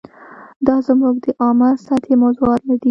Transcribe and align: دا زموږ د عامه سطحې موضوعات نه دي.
دا 0.65 0.75
زموږ 0.87 1.15
د 1.23 1.27
عامه 1.41 1.69
سطحې 1.85 2.15
موضوعات 2.23 2.61
نه 2.67 2.73
دي. 2.77 2.79